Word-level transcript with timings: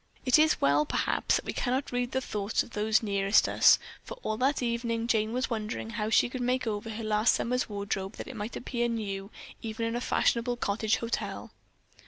It 0.25 0.39
is 0.39 0.59
well, 0.59 0.83
perhaps, 0.83 1.35
that 1.35 1.45
we 1.45 1.53
cannot 1.53 1.91
read 1.91 2.11
the 2.11 2.21
thoughts 2.21 2.63
of 2.63 2.71
those 2.71 3.03
nearest 3.03 3.47
us, 3.47 3.77
for 4.03 4.15
all 4.23 4.35
that 4.37 4.63
evening 4.63 5.05
Jane 5.05 5.31
was 5.31 5.51
wondering 5.51 5.91
how 5.91 6.09
she 6.09 6.27
could 6.27 6.41
make 6.41 6.65
over 6.65 6.89
her 6.89 7.03
last 7.03 7.35
summer's 7.35 7.69
wardrobe 7.69 8.13
that 8.13 8.27
it 8.27 8.35
might 8.35 8.55
appear 8.55 8.87
new 8.87 9.29
even 9.61 9.85
in 9.85 9.95
a 9.95 10.01
fashionable 10.01 10.57
cottage 10.57 10.95
hotel. 10.95 11.51